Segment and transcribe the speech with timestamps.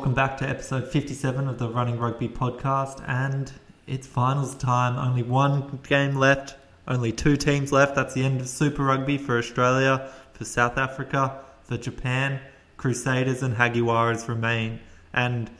[0.00, 3.52] Welcome back to episode 57 of the Running Rugby podcast, and
[3.86, 4.96] it's finals time.
[4.96, 6.56] Only one game left,
[6.88, 7.96] only two teams left.
[7.96, 12.40] That's the end of Super Rugby for Australia, for South Africa, for Japan.
[12.78, 14.80] Crusaders and Jaguares remain,
[15.12, 15.50] and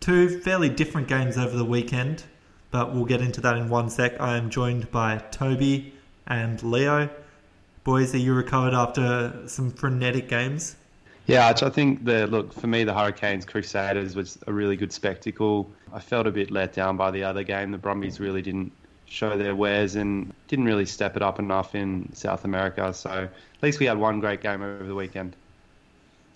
[0.00, 2.24] two fairly different games over the weekend,
[2.70, 4.18] but we'll get into that in one sec.
[4.18, 5.92] I am joined by Toby
[6.26, 7.10] and Leo.
[7.84, 10.76] Boys, are you recovered after some frenetic games?
[11.26, 15.70] Yeah, I think the look for me, the Hurricanes Crusaders was a really good spectacle.
[15.92, 17.70] I felt a bit let down by the other game.
[17.70, 18.72] The Brumbies really didn't
[19.06, 22.92] show their wares and didn't really step it up enough in South America.
[22.92, 25.34] So at least we had one great game over the weekend.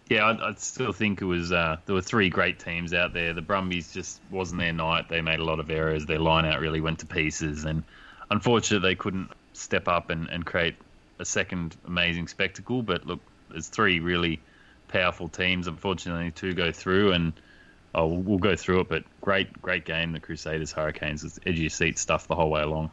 [0.09, 1.53] Yeah, I, I still think it was.
[1.53, 3.35] Uh, there were three great teams out there.
[3.35, 5.11] The Brumbies just wasn't their night.
[5.11, 6.07] They made a lot of errors.
[6.07, 7.83] Their line out really went to pieces, and
[8.31, 10.77] unfortunately, they couldn't step up and, and create
[11.19, 12.81] a second amazing spectacle.
[12.83, 14.41] But look, there's three really
[14.89, 15.67] powerful teams.
[15.67, 17.33] Unfortunately, two go through, and
[17.95, 18.89] oh, we'll, go through it.
[18.89, 20.13] But great, great game.
[20.13, 21.25] The Crusaders Hurricanes.
[21.25, 22.91] It's edge of your seat stuff the whole way along.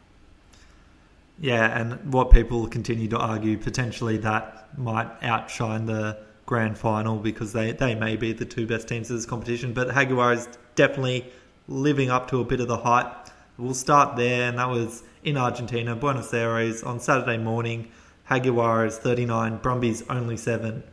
[1.40, 7.52] Yeah, and what people continue to argue potentially that might outshine the grand final because
[7.54, 9.74] they, they may be the two best teams of this competition.
[9.74, 11.26] But Jaguares is definitely
[11.68, 13.30] living up to a bit of the hype.
[13.58, 17.90] We'll start there, and that was in Argentina, Buenos Aires, on Saturday morning.
[18.30, 20.84] Jaguares is 39, Brumbies only 7.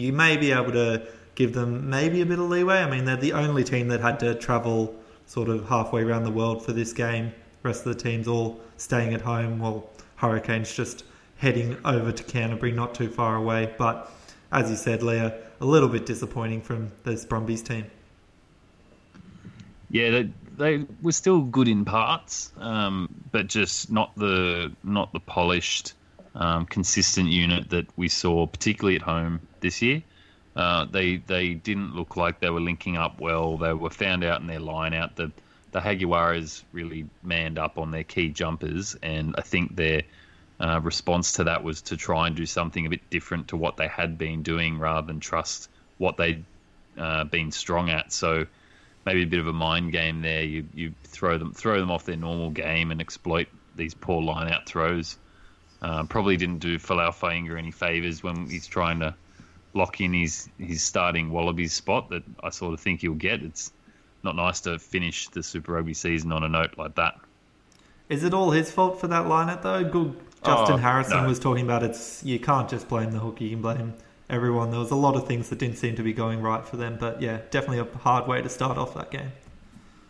[0.00, 2.78] You may be able to give them maybe a bit of leeway.
[2.78, 4.94] I mean, they're the only team that had to travel
[5.26, 7.32] sort of halfway around the world for this game.
[7.62, 11.04] The rest of the teams all staying at home, while Hurricanes just
[11.36, 13.72] heading over to Canterbury, not too far away.
[13.78, 14.10] But
[14.50, 17.86] as you said, Leah, a little bit disappointing from this Brumbies team.
[19.90, 25.20] Yeah, they, they were still good in parts, um, but just not the not the
[25.20, 25.94] polished,
[26.34, 30.02] um, consistent unit that we saw, particularly at home this year.
[30.56, 33.56] Uh, they they didn't look like they were linking up well.
[33.56, 35.16] They were found out in their line out.
[35.16, 35.30] The
[35.70, 40.02] the Jaguares really manned up on their key jumpers, and I think their
[40.58, 43.76] uh, response to that was to try and do something a bit different to what
[43.76, 46.44] they had been doing, rather than trust what they'd
[46.96, 48.12] uh, been strong at.
[48.12, 48.46] So
[49.04, 50.42] maybe a bit of a mind game there.
[50.42, 54.52] You you throw them throw them off their normal game and exploit these poor line
[54.52, 55.16] out throws.
[55.80, 59.14] Uh, probably didn't do Folau Fainga'a any favors when he's trying to
[59.74, 63.42] lock in his his starting Wallabies spot that I sort of think he'll get.
[63.42, 63.72] It's
[64.22, 67.14] not nice to finish the Super Rugby season on a note like that.
[68.08, 69.84] Is it all his fault for that lineup though?
[69.84, 70.16] Good.
[70.44, 71.28] Justin Oh, Harrison no.
[71.28, 73.94] was talking about it's you can't just blame the hook, you can blame
[74.30, 74.70] everyone.
[74.70, 76.96] There was a lot of things that didn't seem to be going right for them,
[76.98, 79.32] but yeah, definitely a hard way to start off that game.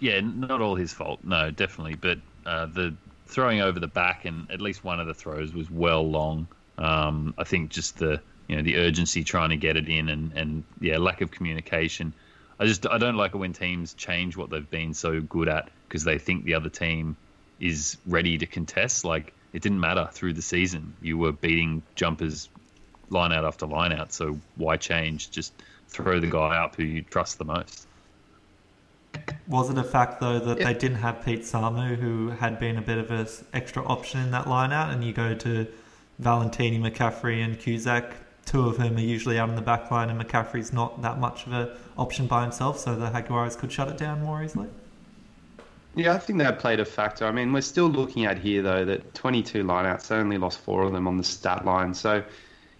[0.00, 1.20] Yeah, not all his fault.
[1.24, 1.96] No, definitely.
[1.96, 2.94] But uh, the
[3.26, 6.46] throwing over the back and at least one of the throws was well long.
[6.76, 10.32] Um, I think just the you know the urgency trying to get it in and,
[10.32, 12.12] and yeah lack of communication.
[12.58, 15.70] I just I don't like it when teams change what they've been so good at
[15.86, 17.16] because they think the other team
[17.60, 19.04] is ready to contest.
[19.04, 20.94] Like it didn't matter through the season.
[21.00, 22.48] You were beating jumpers
[23.10, 24.12] line out after line out.
[24.12, 25.30] So why change?
[25.30, 25.52] Just
[25.88, 27.86] throw the guy up who you trust the most.
[29.46, 32.82] Was it a fact though that they didn't have Pete Samu, who had been a
[32.82, 35.66] bit of an extra option in that line out, and you go to
[36.18, 38.12] Valentini, McCaffrey, and Cusack,
[38.48, 41.46] two of whom are usually out in the back line, and McCaffrey's not that much
[41.46, 44.68] of an option by himself, so the Jaguares could shut it down more easily.
[45.94, 47.26] Yeah, I think that played a factor.
[47.26, 50.82] I mean, we're still looking at here though that 22 lineouts, they only lost four
[50.82, 52.22] of them on the stat line, so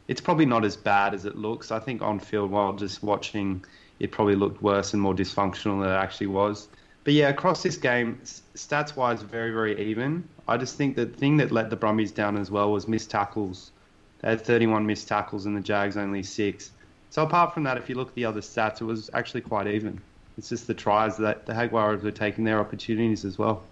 [0.06, 1.70] it's probably not as bad as it looks.
[1.70, 3.62] I think on field, while just watching,
[3.98, 6.68] it probably looked worse and more dysfunctional than it actually was.
[7.04, 8.20] But yeah, across this game,
[8.54, 10.26] stats wise, very very even.
[10.46, 13.70] I just think the thing that let the Brumbies down as well was missed tackles.
[14.20, 16.72] They had 31 missed tackles and the Jags only six.
[17.10, 19.66] So apart from that, if you look at the other stats, it was actually quite
[19.66, 20.00] even.
[20.36, 23.62] It's just the tries that the Jaguars were taking their opportunities as well.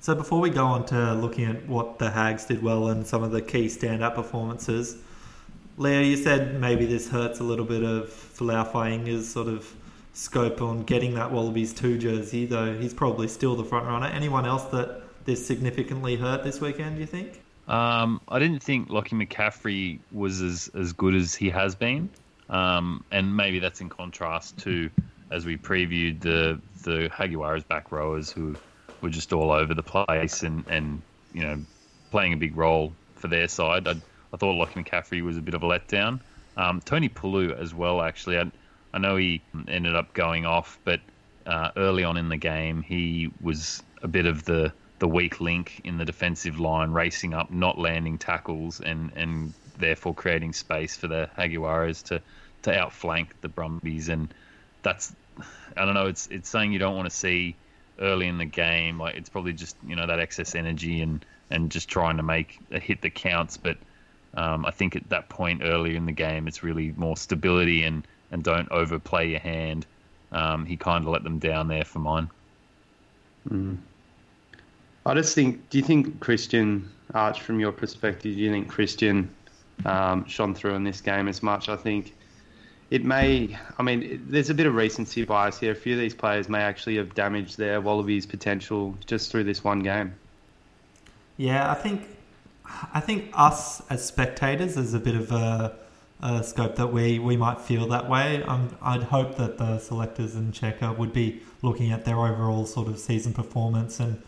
[0.00, 3.22] So before we go on to looking at what the Hags did well and some
[3.22, 4.96] of the key stand-up performances,
[5.76, 9.72] Leo, you said maybe this hurts a little bit of Fainga's sort of
[10.14, 14.06] scope on getting that Wallabies 2 jersey, though he's probably still the front runner.
[14.06, 17.42] Anyone else that this significantly hurt this weekend, do you think?
[17.70, 22.10] Um, I didn't think Lockie McCaffrey was as, as good as he has been,
[22.48, 24.90] um, and maybe that's in contrast to
[25.30, 28.56] as we previewed the the Jaguars back rowers who
[29.00, 31.00] were just all over the place and, and
[31.32, 31.64] you know
[32.10, 33.86] playing a big role for their side.
[33.86, 33.94] I,
[34.32, 36.20] I thought Lockie McCaffrey was a bit of a letdown.
[36.56, 38.38] Um, Tony Pulu as well, actually.
[38.38, 38.50] I,
[38.92, 41.00] I know he ended up going off, but
[41.46, 45.80] uh, early on in the game, he was a bit of the, the weak link
[45.82, 51.08] in the defensive line, racing up, not landing tackles, and, and therefore creating space for
[51.08, 52.22] the Jaguares to,
[52.62, 54.10] to outflank the Brumbies.
[54.10, 54.32] And
[54.82, 55.12] that's,
[55.76, 57.56] I don't know, it's it's saying you don't want to see
[57.98, 59.00] early in the game.
[59.00, 62.60] Like it's probably just you know that excess energy and and just trying to make
[62.70, 63.56] a hit that counts.
[63.56, 63.78] But
[64.34, 68.06] um, I think at that point earlier in the game, it's really more stability and
[68.30, 69.86] and don't overplay your hand.
[70.30, 72.28] Um, he kind of let them down there for mine.
[73.48, 73.78] Mm.
[75.06, 75.70] I just think.
[75.70, 79.30] Do you think Christian Arch, from your perspective, do you think Christian
[79.84, 81.68] um, shone through in this game as much?
[81.68, 82.14] I think
[82.90, 83.56] it may.
[83.78, 85.72] I mean, it, there's a bit of recency bias here.
[85.72, 89.64] A few of these players may actually have damaged their Wallabies' potential just through this
[89.64, 90.14] one game.
[91.36, 92.02] Yeah, I think
[92.92, 95.76] I think us as spectators is a bit of a,
[96.22, 98.42] a scope that we, we might feel that way.
[98.44, 102.88] Um, I'd hope that the selectors and Cheika would be looking at their overall sort
[102.88, 104.00] of season performance.
[104.00, 104.22] And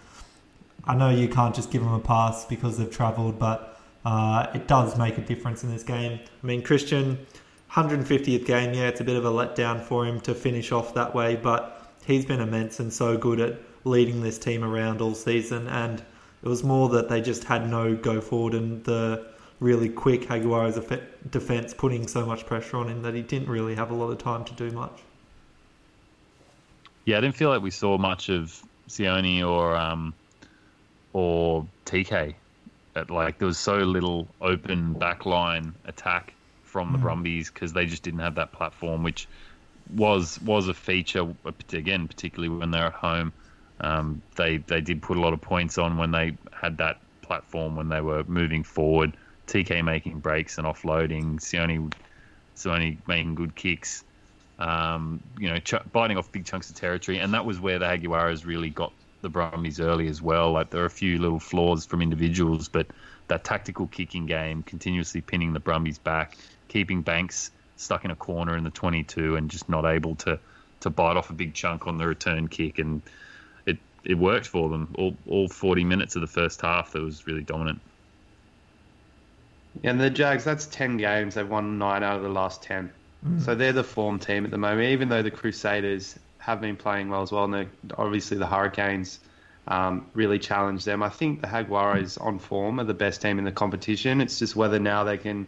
[0.85, 4.67] I know you can't just give them a pass because they've travelled, but uh, it
[4.67, 6.19] does make a difference in this game.
[6.43, 7.25] I mean, Christian,
[7.71, 11.15] 150th game, yeah, it's a bit of a letdown for him to finish off that
[11.15, 15.69] way, but he's been immense and so good at leading this team around all season.
[15.69, 16.03] And
[16.43, 19.27] it was more that they just had no go forward and the
[19.61, 20.79] really quick Jaguars
[21.31, 24.19] defence putting so much pressure on him that he didn't really have a lot of
[24.19, 25.01] time to do much.
[27.05, 30.15] Yeah, I didn't feel like we saw much of Sione or um,
[31.13, 32.35] or TK.
[32.95, 37.03] At, like there was so little open backline attack from the mm.
[37.03, 39.29] Brumbies because they just didn't have that platform, which
[39.95, 41.35] was was a feature
[41.73, 43.33] again, particularly when they're at home.
[43.81, 47.77] Um, they they did put a lot of points on when they had that platform
[47.77, 49.17] when they were moving forward.
[49.47, 51.93] TK making breaks and offloading, Sione,
[52.57, 54.05] Sione making good kicks,
[54.59, 57.87] um, you know, ch- biting off big chunks of territory, and that was where the
[57.87, 60.53] Jaguares really got the Brumbies early as well.
[60.53, 62.87] Like there are a few little flaws from individuals, but
[63.29, 66.37] that tactical kicking game, continuously pinning the Brumbies back,
[66.69, 70.39] keeping Banks stuck in a corner in the 22 and just not able to
[70.81, 73.03] to bite off a big chunk on the return kick and
[73.67, 74.95] it it worked for them.
[74.99, 77.81] All all forty minutes of the first half, that was really dominant.
[79.85, 81.35] And the Jags, that's ten games.
[81.35, 82.91] They've won nine out of the last ten.
[83.27, 83.43] Mm.
[83.43, 84.91] So they're the form team at the moment.
[84.91, 89.21] Even though the Crusaders have been playing well as well, and obviously the Hurricanes
[89.69, 91.01] um, really challenge them.
[91.01, 94.21] I think the Jaguares on form are the best team in the competition.
[94.21, 95.47] It's just whether now they can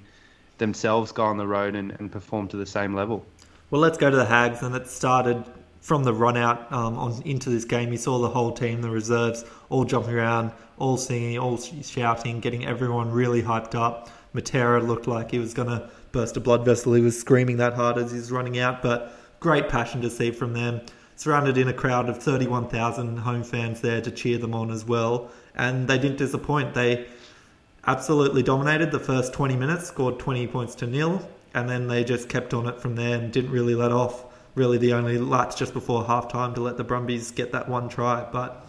[0.59, 3.27] themselves go on the road and, and perform to the same level.
[3.71, 5.45] Well, let's go to the Hags, and it started
[5.81, 8.89] from the run out um, on into this game, you saw the whole team, the
[8.89, 14.09] reserves, all jumping around, all singing, all shouting, getting everyone really hyped up.
[14.33, 16.95] Matera looked like he was going to burst a blood vessel.
[16.95, 19.13] He was screaming that hard as he was running out, but
[19.45, 20.81] great passion to see from them.
[21.17, 25.31] Surrounded in a crowd of 31,000 home fans there to cheer them on as well.
[25.55, 26.73] And they didn't disappoint.
[26.73, 27.07] They
[27.87, 32.31] absolutely dominated the first 20 minutes, scored 20 points to nil, and then they just
[32.31, 34.25] kept on it from there and didn't really let off
[34.55, 38.27] really the only lights just before halftime to let the Brumbies get that one try.
[38.33, 38.67] But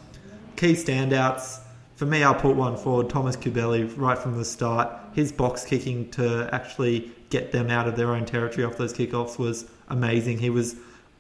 [0.57, 1.61] key standouts
[1.95, 3.09] for me, I'll put one forward.
[3.09, 4.91] Thomas Cubelli right from the start.
[5.13, 9.37] His box kicking to actually get them out of their own territory off those kickoffs
[9.37, 10.39] was amazing.
[10.39, 10.75] He was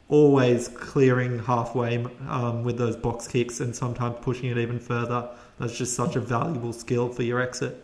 [0.07, 5.29] always clearing halfway um, with those box kicks and sometimes pushing it even further.
[5.59, 7.81] That's just such a valuable skill for your exit.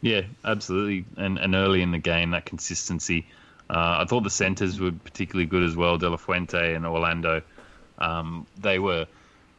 [0.00, 1.04] Yeah, absolutely.
[1.16, 3.26] And and early in the game, that consistency
[3.70, 7.42] uh, I thought the centres were particularly good as well, De La Fuente and Orlando.
[7.98, 9.06] Um, they were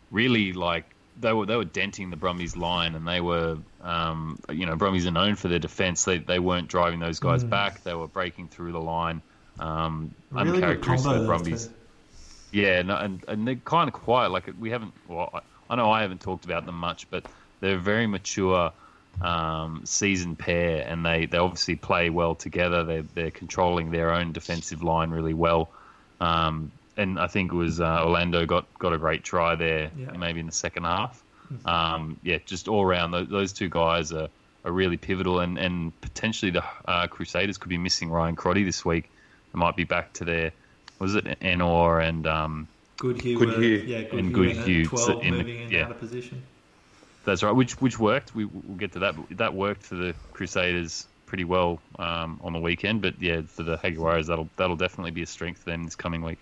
[0.09, 0.86] really like
[1.19, 5.05] they were they were denting the Brumbies line, and they were um, you know Brumbies
[5.07, 6.03] are known for their defence.
[6.05, 7.50] They they weren't driving those guys mm.
[7.50, 7.83] back.
[7.83, 9.21] They were breaking through the line.
[9.59, 11.69] Um, really uncharacteristic of Brumbies.
[12.51, 14.31] Yeah, no, and, and they're kind of quiet.
[14.31, 14.93] Like we haven't.
[15.07, 17.25] Well, I, I know I haven't talked about them much, but
[17.59, 18.71] they're very mature
[19.21, 22.83] um, seasoned pair, and they, they obviously play well together.
[22.83, 25.69] They're, they're controlling their own defensive line really well.
[26.21, 30.12] Um, and I think it was uh, Orlando got, got a great try there, yeah.
[30.17, 31.21] maybe in the second half.
[31.65, 34.29] Um, yeah, just all around, those, those, two guys are,
[34.63, 38.85] are really pivotal, and, and potentially the uh, Crusaders could be missing Ryan Crotty this
[38.85, 39.09] week.
[39.53, 40.51] They might be back to their,
[40.99, 43.83] was it Ennor and um, Goodhue, Goodhue.
[43.87, 45.85] yeah, Goodhue and Goodhue in, in, yeah.
[45.85, 46.43] out of position
[47.25, 47.51] That's right.
[47.51, 48.35] Which which worked.
[48.35, 49.15] We, will get to that.
[49.15, 53.01] But that worked for the Crusaders pretty well um, on the weekend.
[53.01, 56.21] But yeah, for the Jaguares, that'll that'll definitely be a strength for them this coming
[56.21, 56.39] week.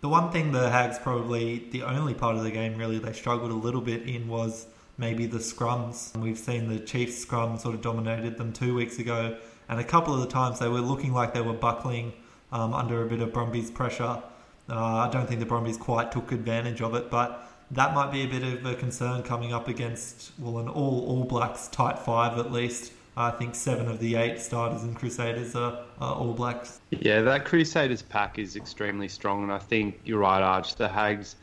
[0.00, 3.50] The one thing the Hags probably the only part of the game really they struggled
[3.50, 4.66] a little bit in was
[4.96, 6.16] maybe the scrums.
[6.16, 9.36] We've seen the Chiefs scrum sort of dominated them two weeks ago,
[9.68, 12.14] and a couple of the times they were looking like they were buckling
[12.50, 14.22] um, under a bit of Brumbies pressure.
[14.70, 18.22] Uh, I don't think the Brumbies quite took advantage of it, but that might be
[18.22, 22.38] a bit of a concern coming up against well an all All Blacks tight five
[22.38, 22.92] at least.
[23.20, 26.80] I think seven of the eight starters and Crusaders are, are All Blacks.
[26.90, 30.76] Yeah, that Crusaders pack is extremely strong, and I think you're right, Arch.
[30.76, 31.36] The Hags,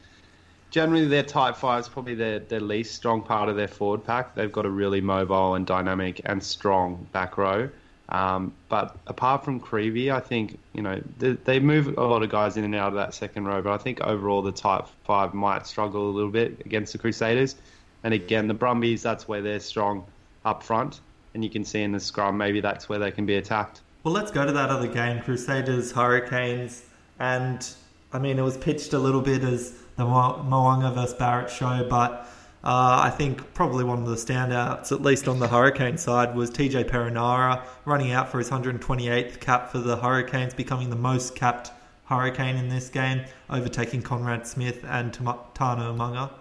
[0.72, 4.34] generally their tight five is probably their, their least strong part of their forward pack.
[4.36, 7.70] They've got a really mobile and dynamic and strong back row.
[8.10, 12.30] Um, but apart from Creevy, I think you know they, they, move a lot of
[12.30, 13.62] guys in and out of that second row.
[13.62, 17.56] But I think overall the tight five might struggle a little bit against the Crusaders.
[18.04, 20.06] And again, the Brumbies, that's where they're strong
[20.46, 21.02] up front,
[21.38, 23.82] and you can see in the scrum maybe that's where they can be attacked.
[24.04, 26.84] Well, let's go to that other game, Crusaders Hurricanes,
[27.20, 27.68] and
[28.12, 32.28] I mean it was pitched a little bit as the Mo'unga versus Barrett show, but
[32.64, 36.50] uh, I think probably one of the standouts, at least on the Hurricane side, was
[36.50, 41.72] TJ Perenara running out for his 128th cap for the Hurricanes, becoming the most capped
[42.06, 46.32] Hurricane in this game, overtaking Conrad Smith and Tana Umaga.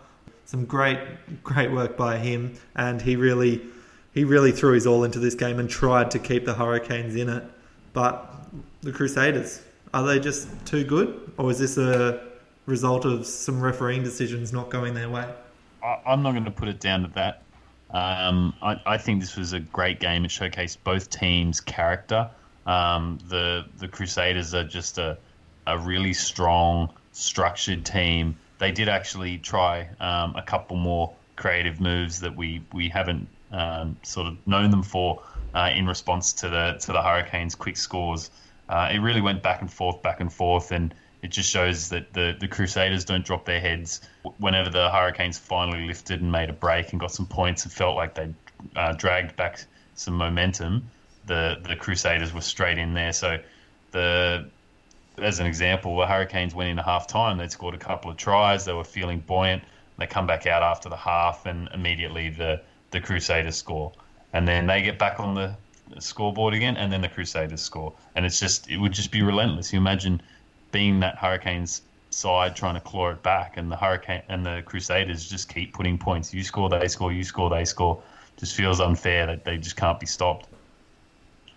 [0.47, 0.99] Some great,
[1.43, 3.63] great work by him, and he really,
[4.17, 7.29] he really threw his all into this game and tried to keep the Hurricanes in
[7.29, 7.45] it.
[7.93, 8.33] But
[8.81, 12.27] the Crusaders, are they just too good, or is this a
[12.65, 15.29] result of some refereeing decisions not going their way?
[15.85, 17.43] I, am not going to put it down to that.
[17.91, 20.25] Um, I, I, think this was a great game.
[20.25, 22.31] It showcased both teams' character.
[22.65, 25.19] Um, the the Crusaders are just a
[25.67, 28.35] a really strong, structured team.
[28.59, 33.97] They did actually try um, a couple more creative moves that we we haven't um,
[34.03, 35.23] sort of known them for
[35.55, 38.31] uh, in response to the to the Hurricanes' quick scores.
[38.69, 42.13] Uh, it really went back and forth, back and forth, and it just shows that
[42.13, 44.01] the, the Crusaders don't drop their heads.
[44.39, 47.97] Whenever the Hurricanes finally lifted and made a break and got some points and felt
[47.97, 48.35] like they
[48.75, 50.91] uh, dragged back some momentum,
[51.27, 53.13] the the Crusaders were straight in there.
[53.13, 53.39] So
[53.93, 54.47] the
[55.19, 57.39] as an example, the Hurricanes went into half time.
[57.39, 58.65] They'd scored a couple of tries.
[58.65, 59.63] They were feeling buoyant.
[59.99, 62.61] They come back out after the half, and immediately the,
[62.97, 63.93] the Crusaders score.
[64.33, 65.57] And then they get back on the
[65.99, 67.93] scoreboard again, and then the Crusaders score.
[68.15, 69.73] And it's just, it would just be relentless.
[69.73, 70.21] You imagine
[70.73, 75.29] being that Hurricanes side trying to claw it back, and the Hurricane and the Crusaders
[75.29, 76.33] just keep putting points.
[76.33, 77.13] You score, they score.
[77.13, 78.03] You score, they score.
[78.39, 80.49] Just feels unfair that they just can't be stopped.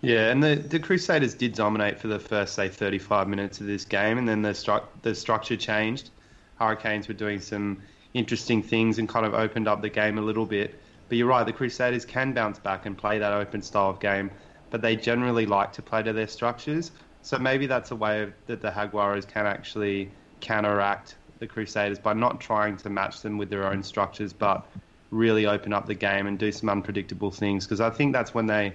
[0.02, 3.84] Yeah, and the, the Crusaders did dominate for the first say 35 minutes of this
[3.84, 6.10] game, and then the stru- the structure changed.
[6.58, 7.82] Hurricanes were doing some
[8.14, 10.80] interesting things and kind of opened up the game a little bit.
[11.10, 14.30] But you're right, the Crusaders can bounce back and play that open style of game,
[14.70, 16.92] but they generally like to play to their structures.
[17.22, 22.40] So maybe that's a way that the Jaguares can actually counteract the Crusaders by not
[22.40, 24.64] trying to match them with their own structures, but
[25.10, 27.66] really open up the game and do some unpredictable things.
[27.66, 28.72] Because I think that's when they,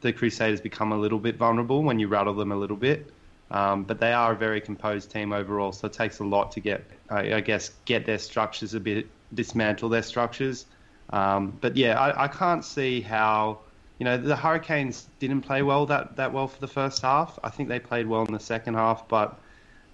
[0.00, 3.12] the Crusaders become a little bit vulnerable when you rattle them a little bit.
[3.52, 6.60] Um, but they are a very composed team overall, so it takes a lot to
[6.60, 10.66] get, I guess, get their structures a bit, dismantle their structures.
[11.10, 13.60] Um, but yeah, I, I can't see how
[13.98, 17.38] you know, the Hurricanes didn't play well that, that well for the first half.
[17.42, 19.38] I think they played well in the second half, but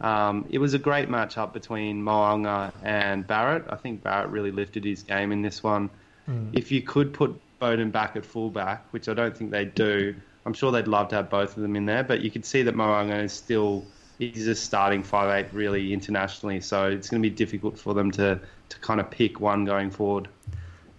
[0.00, 3.64] um, it was a great matchup between Mo'unga and Barrett.
[3.68, 5.88] I think Barrett really lifted his game in this one.
[6.28, 6.50] Mm.
[6.52, 10.14] If you could put Beauden back at fullback, which I don't think they do,
[10.44, 12.02] I'm sure they'd love to have both of them in there.
[12.02, 13.84] But you could see that Mo'unga is still
[14.18, 18.10] he's a starting five eight really internationally, so it's going to be difficult for them
[18.12, 18.40] to
[18.70, 20.26] to kind of pick one going forward.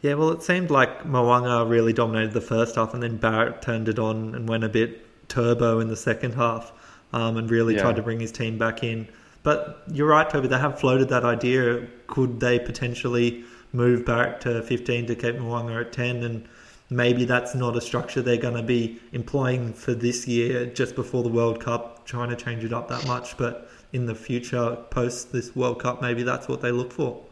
[0.04, 3.88] Yeah, well, it seemed like Mo'unga really dominated the first half, and then Barrett turned
[3.88, 6.74] it on and went a bit turbo in the second half,
[7.14, 7.84] um, and really yeah.
[7.84, 9.08] tried to bring his team back in.
[9.44, 10.50] But you're right, Toby.
[10.50, 11.88] They have floated that idea.
[12.08, 16.24] Could they potentially move Barrett to 15 to keep Mo'unga at 10?
[16.24, 16.50] And
[16.90, 21.24] maybe that's not a structure they're going to be employing for this year, just before
[21.24, 23.38] the World Cup, trying to change it up that much.
[23.38, 27.24] But in the future, post this World Cup, maybe that's what they look for.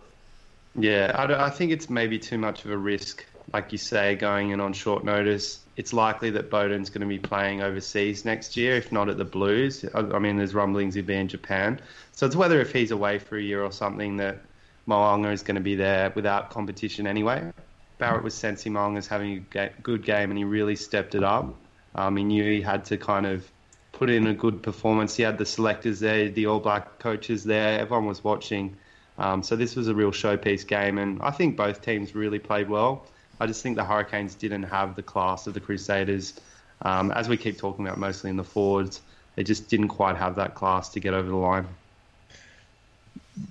[0.75, 4.51] Yeah, I, I think it's maybe too much of a risk, like you say, going
[4.51, 5.59] in on short notice.
[5.75, 9.25] It's likely that Beauden's going to be playing overseas next year, if not at the
[9.25, 9.83] Blues.
[9.93, 11.79] I, I mean, there's rumblings he'd be in Japan.
[12.13, 14.39] So it's whether if he's away for a year or something that
[14.85, 17.51] Mo'unga is going to be there without competition anyway.
[17.97, 21.53] Barrett was sensing Mo'unga's having a good game and he really stepped it up.
[21.95, 23.49] Um, he knew he had to kind of
[23.91, 25.15] put in a good performance.
[25.15, 27.79] He had the selectors there, the All Black coaches there.
[27.79, 28.75] Everyone was watching.
[29.21, 32.67] Um, so this was a real showpiece game, and I think both teams really played
[32.67, 33.05] well.
[33.39, 36.33] I just think the Hurricanes didn't have the class of the Crusaders.
[36.81, 39.01] Um, as we keep talking about, mostly in the forwards,
[39.35, 41.67] they just didn't quite have that class to get over the line.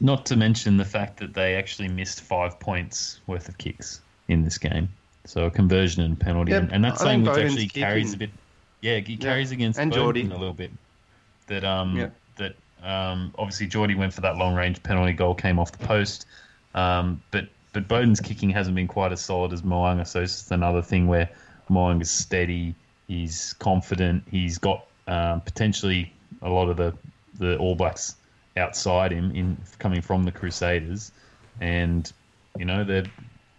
[0.01, 4.45] Not to mention the fact that they actually missed five points worth of kicks in
[4.45, 4.89] this game.
[5.27, 8.31] So a conversion and penalty, Yeah, and, that's something which Beauden's actually carries a bit.
[8.81, 10.23] Yeah, he carries against and Jordie.
[10.23, 10.73] a little bit.
[11.47, 12.09] That um Yeah.
[12.83, 16.27] Um obviously Jordie went for that long range penalty goal, came off the post,
[16.75, 20.51] um but but Beauden's kicking hasn't been quite as solid as Mo'unga, so it's just
[20.51, 21.29] another thing where
[21.69, 22.75] Mo'unga's steady,
[23.07, 26.95] he's confident, he's got um, potentially a lot of the
[27.39, 28.17] the All Blacks
[28.57, 31.13] outside him in coming from the Crusaders,
[31.61, 32.13] and
[32.59, 33.09] you know that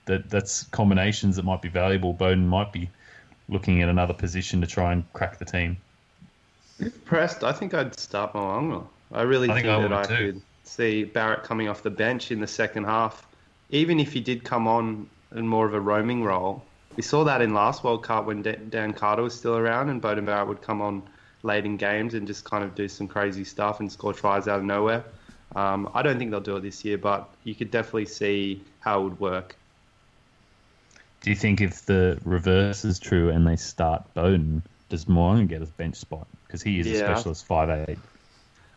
[0.05, 2.13] that that's combinations that might be valuable.
[2.13, 2.89] Beauden might be
[3.49, 5.77] looking at another position to try and crack the team.
[7.05, 8.85] Pressed, I think I'd start Mo'unga.
[9.11, 10.33] I really I think, think I that I too.
[10.33, 13.25] could see Barrett coming off the bench in the second half,
[13.69, 16.63] even if he did come on in more of a roaming role.
[16.95, 20.25] We saw that in last World Cup when Dan Carter was still around and Beauden
[20.25, 21.03] Barrett would come on
[21.43, 24.59] late in games and just kind of do some crazy stuff and score tries out
[24.59, 25.03] of nowhere.
[25.55, 29.01] Um, I don't think they'll do it this year, but you could definitely see how
[29.01, 29.55] it would work.
[31.21, 35.61] Do you think if the reverse is true and they start Beauden, does Mo'unga get
[35.61, 36.27] his bench spot?
[36.45, 36.93] Because he is yeah.
[36.93, 37.97] a specialist 5'8".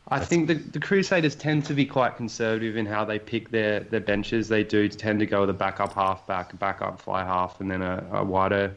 [0.09, 3.81] I think the, the Crusaders tend to be quite conservative in how they pick their,
[3.81, 4.49] their benches.
[4.49, 8.07] They do tend to go with a backup halfback, backup fly half, and then a,
[8.13, 8.75] a wider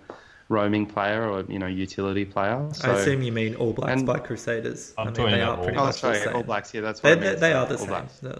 [0.49, 2.69] roaming player or you know utility player.
[2.71, 4.93] So, I assume you mean All Blacks by Crusaders.
[4.97, 6.35] I'm i mean, they are pretty all, much oh, sorry, the same.
[6.35, 6.73] All Blacks.
[6.73, 7.77] Yeah, that's what they, I mean, they are the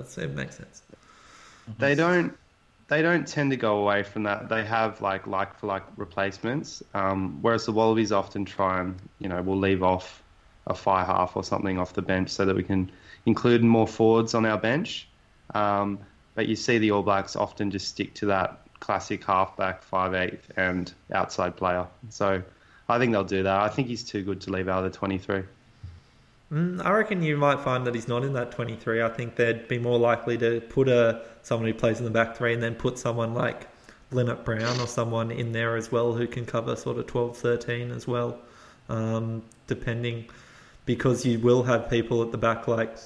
[0.07, 0.29] same.
[0.29, 0.81] It makes sense.
[1.69, 1.77] Mhm.
[1.79, 2.37] They don't.
[2.87, 4.47] They don't tend to go away from that.
[4.47, 9.27] They have like like for like replacements, um, whereas the Wallabies often try and you
[9.27, 10.23] know will leave off
[10.67, 12.91] a fire half or something off the bench so that we can
[13.25, 15.07] include more forwards on our bench.
[15.53, 15.99] Um,
[16.35, 20.39] but you see the All Blacks often just stick to that classic halfback, five eight,
[20.55, 21.87] and outside player.
[22.09, 22.43] So
[22.87, 23.61] I think they'll do that.
[23.61, 25.43] I think he's too good to leave out of the twenty three.
[26.51, 29.01] Mm, I reckon you might find that he's not in that 23.
[29.01, 32.37] I think they'd be more likely to put a someone who plays in the back
[32.37, 33.67] three and then put someone like
[34.13, 38.07] Lienert-Brown or someone in there as well who can cover sort of 12, 13 as
[38.07, 38.39] well,
[38.87, 40.29] um, depending.
[40.87, 42.97] Because you will have people at the back like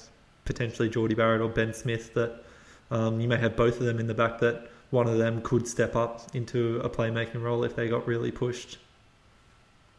[0.46, 2.42] potentially Jordie Barrett or Ben Smith that
[2.90, 5.68] um, you may have both of them in the back that one of them could
[5.68, 8.78] step up into a playmaking role if they got really pushed.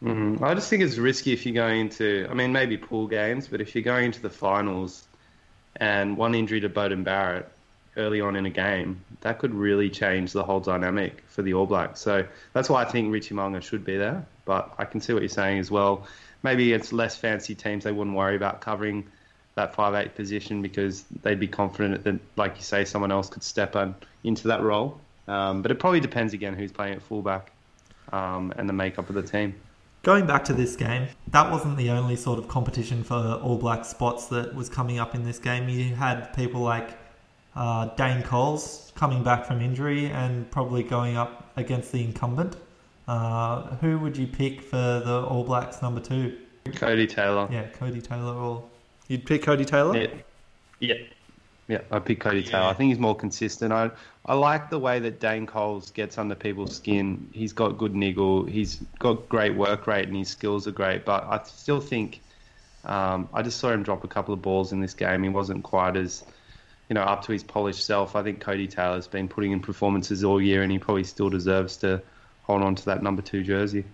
[0.02, 3.48] Mm, I just think it's risky if you're going into, I mean, maybe pool games,
[3.48, 5.04] but if you're going into the finals
[5.76, 7.48] and one injury to Beauden Barrett
[7.96, 11.66] early on in a game, that could really change the whole dynamic for the All
[11.66, 12.00] Blacks.
[12.00, 14.26] So that's why I think Richie Mo'unga should be there.
[14.44, 16.06] But I can see what you're saying as well.
[16.44, 19.04] Maybe it's less fancy teams, they wouldn't worry about covering
[19.54, 23.74] that 5'8 position because they'd be confident that, like you say, someone else could step
[23.76, 25.00] in, into that role.
[25.26, 27.50] Um, but it probably depends again who's playing at fullback
[28.12, 29.54] um, and the makeup of the team.
[30.02, 33.86] Going back to this game, that wasn't the only sort of competition for All Black
[33.86, 35.68] spots that was coming up in this game.
[35.68, 36.90] You had people like
[37.56, 42.56] uh, Dane Coles coming back from injury and probably going up against the incumbent.
[43.06, 46.38] Uh, who would you pick for the All Blacks number two?
[46.66, 47.48] Codie Taylor.
[47.50, 48.64] Yeah, Codie Taylor or
[49.08, 49.96] you'd pick Codie Taylor?
[49.96, 50.08] Yeah.
[50.80, 50.94] Yeah.
[51.68, 52.50] Yeah, I pick Codie Yeah.
[52.50, 52.64] Taylor.
[52.64, 53.72] I think he's more consistent.
[53.72, 53.90] I
[54.26, 57.28] I like the way that Dane Coles gets under people's skin.
[57.32, 58.44] He's got good niggle.
[58.44, 61.04] He's got great work rate and his skills are great.
[61.04, 62.20] But I still think
[62.86, 65.22] um, I just saw him drop a couple of balls in this game.
[65.22, 66.24] He wasn't quite as
[66.88, 68.16] you know up to his polished self.
[68.16, 71.76] I think Codie Taylor's been putting in performances all year, and he probably still deserves
[71.78, 72.02] to
[72.44, 73.84] hold on to that number two jersey.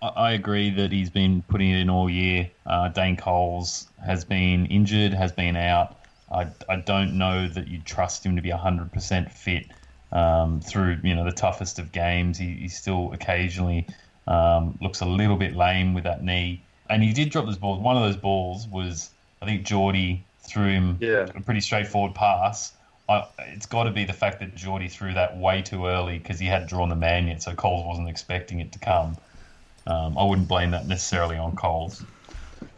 [0.00, 2.50] I, agree that he's been putting it in all year.
[2.66, 5.96] Uh, Dane Coles has been injured, has been out.
[6.32, 9.66] I, I don't know that you trust him to be 100% fit
[10.10, 12.36] um, through you know the toughest of games.
[12.36, 13.86] He, he still occasionally
[14.26, 16.62] um, looks a little bit lame with that knee.
[16.90, 17.78] And he did drop those balls.
[17.78, 21.28] One of those balls was, I think, Jordie threw him Yeah.
[21.34, 22.72] a pretty straightforward pass.
[23.08, 26.38] I, it's got to be the fact that Jordie threw that way too early because
[26.38, 29.16] he hadn't drawn the man yet, so Coles wasn't expecting it to come.
[29.86, 32.04] Um, I wouldn't blame that necessarily on Coles.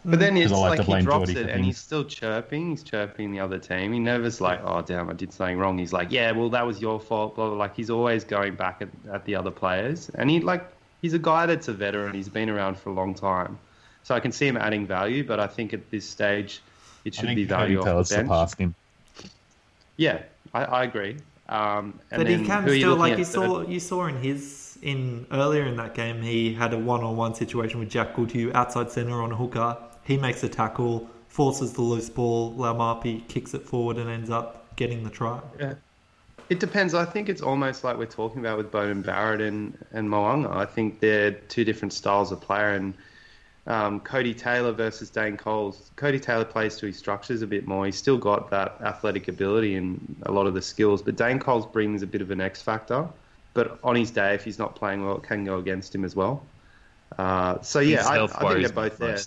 [0.07, 2.71] But then it's I like like, to he drops Jordie it and he's still chirping.
[2.71, 3.93] He's chirping the other team.
[3.93, 5.79] He never's like, oh, damn, I did something wrong.
[5.79, 7.37] He's like, yeah, well, that was your fault.
[7.37, 10.11] Blah, blah, Like, he's always going back at, at the other players.
[10.15, 10.67] And he, like,
[11.01, 12.15] he's a guy that's a veteran.
[12.15, 13.59] He's been around for a long time.
[14.03, 16.61] So I can see him adding value, but I think at this stage,
[17.07, 18.27] it should be value Taylor off the bench.
[18.29, 18.75] surpassed him.
[19.97, 21.19] Yeah, I, I agree.
[21.49, 23.27] Um, and But he can who are you still like you third?
[23.27, 27.17] saw you saw in his in earlier in that game he had a one on
[27.17, 29.77] one situation with Jack Goodhue outside centre on a hooker.
[30.05, 34.75] He makes a tackle, forces the loose ball, Laumape kicks it forward and ends up
[34.77, 35.41] getting the try.
[35.59, 35.75] Yeah.
[36.51, 36.93] It depends.
[36.93, 40.51] I think it's almost like we're talking about with Beauden Barrett and, and Mo'unga.
[40.55, 42.75] I think they're two different styles of player.
[42.75, 42.93] And
[43.67, 45.91] um, Codie Taylor versus Dane Coles.
[45.97, 47.87] Codie Taylor plays to his structures a bit more.
[47.87, 51.67] He's still got that athletic ability and a lot of the skills, but Dane Coles
[51.67, 53.09] brings a bit of an X factor.
[53.55, 56.15] But on his day, if he's not playing well, it can go against him as
[56.15, 56.45] well.
[57.17, 59.19] Uh, so yeah, I, I, think they're both there.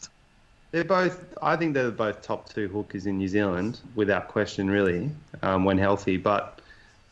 [0.71, 1.37] They're both.
[1.41, 5.09] I think they're both top two hookers in New Zealand, without question, really,
[5.41, 6.17] um, when healthy.
[6.17, 6.59] But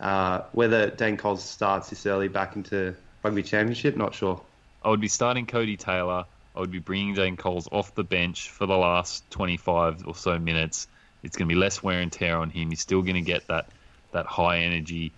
[0.02, 4.42] uh, whether Dane Coles starts this early back into rugby championship, not sure.
[4.84, 6.26] I would be starting Codie Taylor.
[6.56, 10.40] I would be bringing Dane Coles off the bench for the last 25 or so
[10.40, 10.88] minutes.
[11.24, 12.70] It's going to be less wear and tear on him.
[12.70, 13.68] He's still going to get that
[14.12, 15.12] that high energy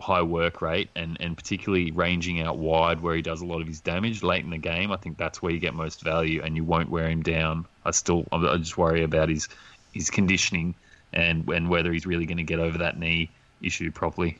[0.00, 3.66] high work rate and, and particularly ranging out wide where he does a lot of
[3.66, 4.92] his damage late in the game.
[4.92, 7.66] I think that's where you get most value and you won't wear him down.
[7.84, 9.48] I still I just worry about his
[9.92, 10.74] his conditioning
[11.12, 14.38] and and whether he's really going to get over that knee issue properly.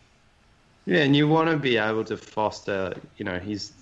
[0.87, 3.73] Yeah, and you want to be able to foster, you know, his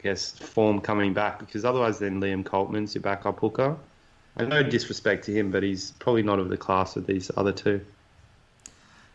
[0.00, 3.76] I guess form coming back because otherwise then Liam Coltman's your backup hooker.
[4.36, 7.52] I no disrespect to him, but he's probably not of the class of these other
[7.52, 7.82] two.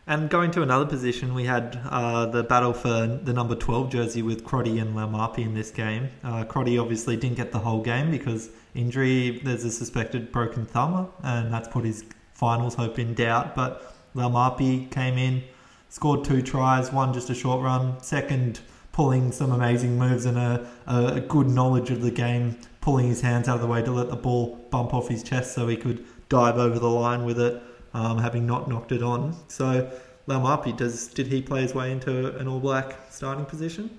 [0.06, 4.22] And going to another position, we had uh, the battle for the number 12 jersey
[4.22, 6.10] with Crotty and Laumape in this game.
[6.22, 11.08] Uh, Crotty obviously didn't get the whole game because injury, there's a suspected broken thumb,
[11.24, 13.56] and that's put his finals hope in doubt.
[13.56, 15.42] But Laumape came in,
[15.88, 18.60] scored two tries, one just a short run, second
[18.96, 23.46] pulling some amazing moves and a, a good knowledge of the game, pulling his hands
[23.46, 26.02] out of the way to let the ball bump off his chest so he could
[26.30, 29.36] dive over the line with it um, having not knocked it on.
[29.48, 29.90] So
[30.26, 33.90] Laumape, does did he play his way into an All Black starting position?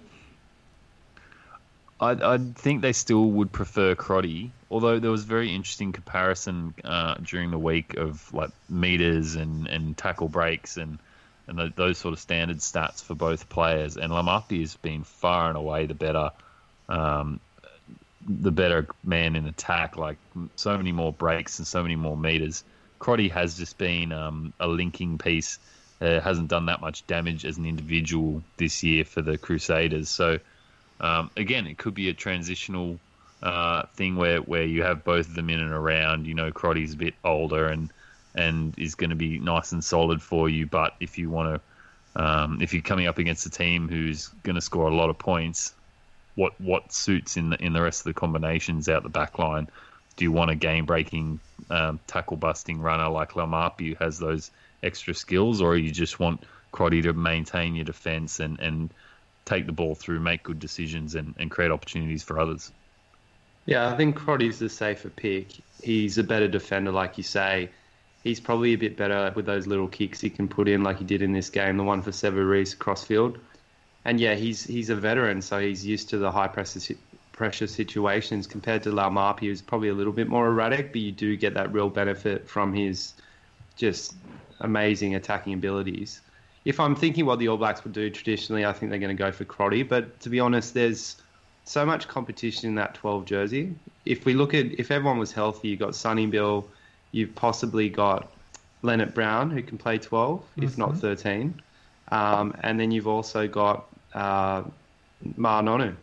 [2.00, 7.16] I, I think they still would prefer Crotty, although there was very interesting comparison uh,
[7.24, 10.98] during the week of like meters and, and tackle breaks and
[11.48, 13.98] and the, those sort of standard stats for both players.
[13.98, 16.32] And Laumape has been far and away the better
[16.90, 17.40] um,
[18.28, 19.98] the better man in attack.
[19.98, 20.18] Like
[20.56, 22.64] so many more breaks and so many more meters.
[23.00, 25.60] Crotty has just been um, a linking piece.
[26.00, 30.10] Uh, hasn't done that much damage as an individual this year for the Crusaders.
[30.10, 30.38] So
[31.00, 33.00] um, again, it could be a transitional
[33.42, 36.28] uh, thing where, where you have both of them in and around.
[36.28, 37.92] You know, Crotty's a bit older and
[38.38, 40.66] and is going to be nice and solid for you.
[40.66, 41.62] But if you want
[42.16, 45.10] to, um, if you're coming up against a team who's going to score a lot
[45.10, 45.74] of points,
[46.36, 49.68] what what suits in the in the rest of the combinations out the back line?
[50.18, 54.52] do you want a game breaking um, tackle busting runner like Laumape who has those
[54.84, 58.94] extra skills, or you just want Crotty to maintain your defence and, and
[59.46, 62.72] take the ball through, make good decisions, and, and create opportunities for others?
[63.66, 65.48] Yeah, I think Crotty's the safer pick.
[65.82, 67.70] He's a better defender, like you say.
[68.28, 71.06] He's probably a bit better with those little kicks he can put in, like he
[71.06, 73.40] did in this game, the one for Reece crossfield.
[74.04, 76.96] And yeah, he's he's a veteran, so he's used to the high pressure
[77.32, 81.38] pressure situations compared to Laumape, who's probably a little bit more erratic, but you do
[81.38, 83.14] get that real benefit from his
[83.78, 84.16] just
[84.60, 86.20] amazing attacking abilities.
[86.66, 89.24] If I'm thinking what the All Blacks would do traditionally, I think they're going to
[89.24, 89.84] go for Crotty.
[89.84, 91.16] But to be honest, there's
[91.64, 93.76] so much competition in that 12 jersey.
[94.06, 96.68] If we look at if everyone was healthy, you've got Sonny Bill,
[97.12, 98.32] you've possibly got
[98.84, 100.64] Lienert-Brown who can play 12, mm-hmm.
[100.64, 101.00] if not mm-hmm.
[101.00, 101.62] 13,
[102.10, 104.64] um, and then you've also got uh,
[105.38, 105.96] Ma'a Nonu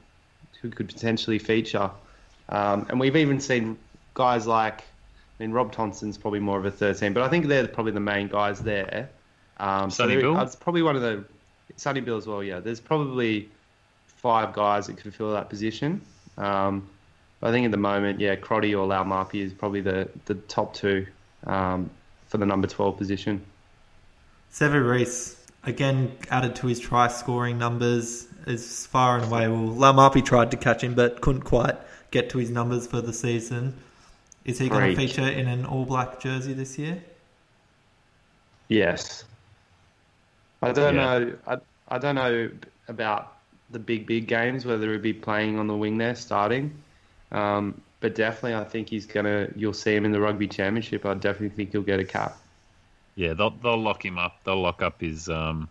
[0.60, 1.90] who could potentially feature.
[2.48, 3.76] Um, and we've even seen
[4.14, 7.68] guys like, I mean, Rob Thompson's probably more of a 13, but I think they're
[7.68, 9.10] probably the main guys there.
[9.58, 10.40] Um, Sonny so Bill?
[10.40, 11.24] It's probably one of the.
[11.76, 12.60] Sonny Bill as well, yeah.
[12.60, 13.48] There's probably
[14.06, 16.00] five guys that could fill that position.
[16.38, 16.88] Um,
[17.44, 21.06] I think at the moment, yeah, Crotty or Laumape is probably the, the top two
[21.46, 21.90] um,
[22.26, 23.44] for the number 12 position.
[24.50, 29.46] Sevu Reece, again, added to his try scoring numbers is far and away.
[29.48, 31.76] Well, Laumape tried to catch him, but couldn't quite
[32.10, 33.74] get to his numbers for the season.
[34.46, 37.02] Is he going to feature in an all black jersey this year?
[38.68, 39.24] Yes.
[40.62, 41.18] I don't yeah.
[41.18, 41.36] know.
[41.46, 41.56] I,
[41.88, 42.50] I don't know
[42.88, 43.36] about
[43.70, 46.82] the big big games whether he'd be playing on the wing there starting.
[47.34, 49.48] Um, but definitely, I think he's gonna.
[49.56, 51.04] You'll see him in the rugby championship.
[51.04, 52.36] I definitely think he'll get a cap.
[53.16, 54.36] Yeah, they'll they'll lock him up.
[54.44, 55.68] They'll lock up his um,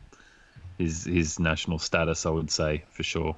[0.78, 2.26] his his national status.
[2.26, 3.36] I would say for sure.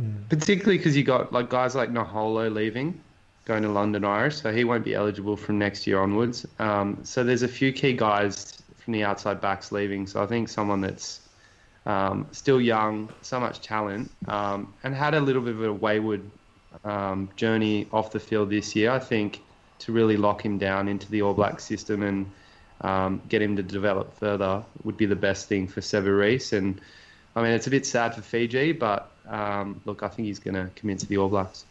[0.00, 0.28] Mm.
[0.28, 3.00] Particularly because you got like guys like Naholo leaving,
[3.44, 6.46] going to London Irish, so he won't be eligible from next year onwards.
[6.58, 10.06] Um, so there's a few key guys from the outside backs leaving.
[10.06, 11.20] So I think someone that's
[11.86, 16.22] um, still young, so much talent, um, and had a little bit of a wayward
[16.84, 18.90] um, journey off the field this year.
[18.90, 19.40] I think
[19.80, 22.30] to really lock him down into the All Black system and
[22.80, 26.52] um, get him to develop further would be the best thing for Reece.
[26.52, 26.80] And
[27.34, 30.54] I mean, it's a bit sad for Fiji, but um, look, I think he's going
[30.54, 31.64] to commit to the All Blacks.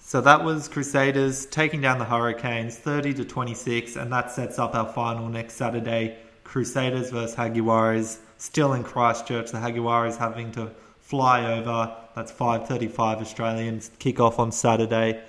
[0.00, 4.74] So that was Crusaders taking down the Hurricanes 30 to 26, and that sets up
[4.74, 6.16] our final next Saturday.
[6.42, 9.52] Crusaders versus Jaguares, still in Christchurch.
[9.52, 11.96] The Jaguares having to fly over.
[12.20, 15.22] That's 5:35 Australian kick off on Saturday.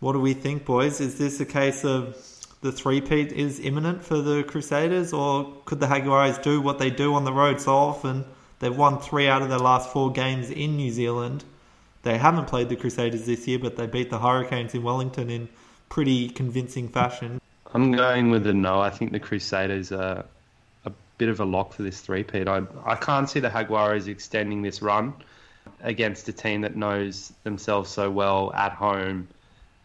[0.00, 1.00] What do we think, boys?
[1.00, 2.16] Is this a case of
[2.62, 7.14] the three-peat is imminent for the Crusaders, or could the Jaguares do what they do
[7.14, 8.24] on the road so often?
[8.58, 11.44] They've won three out of their last four games in New Zealand.
[12.02, 15.48] They haven't played the Crusaders this year, but they beat the Hurricanes in Wellington in
[15.90, 17.40] pretty convincing fashion.
[17.72, 18.80] I'm going with a no.
[18.80, 20.24] I think the Crusaders are
[20.86, 22.48] a bit of a lock for this three-peat.
[22.48, 25.14] I, I can't see the Jaguares extending this run
[25.82, 29.28] against a team that knows themselves so well at home.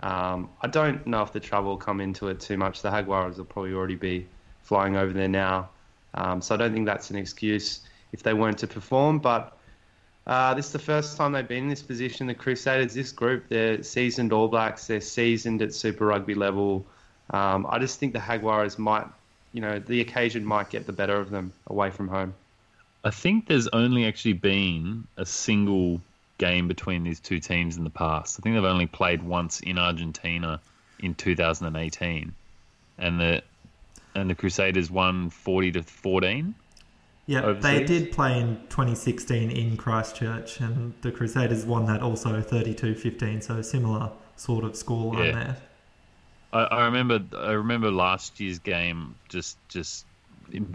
[0.01, 2.81] Um, I don't know if the travel will come into it too much.
[2.81, 4.27] The Jaguares will probably already be
[4.63, 5.69] flying over there now.
[6.13, 9.19] Um, so I don't think that's an excuse if they weren't to perform.
[9.19, 9.57] But
[10.25, 12.27] uh, this is the first time they've been in this position.
[12.27, 14.87] The Crusaders, this group, they're seasoned All Blacks.
[14.87, 16.85] They're seasoned at Super Rugby level.
[17.31, 19.05] Um, I just think the Jaguares might,
[19.53, 22.33] you know, the occasion might get the better of them away from home.
[23.03, 26.01] I think there's only actually been a single
[26.37, 28.39] game between these two teams in the past.
[28.39, 30.59] I think they've only played once in Argentina
[30.99, 32.33] in 2018,
[32.97, 33.41] and the
[34.15, 36.55] and the Crusaders won 40 to 14.
[37.27, 37.61] Yeah, overseas.
[37.63, 43.61] they did play in 2016 in Christchurch, and the Crusaders won that also 32-15, so
[43.61, 45.31] similar sort of scoreline Yeah.
[45.31, 45.57] there.
[46.51, 50.05] I, I remember I remember last year's game just just